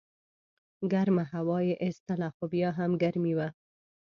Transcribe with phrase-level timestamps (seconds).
[0.91, 3.47] ګرمه هوا یې ایستله خو بیا هم ګرمي وه.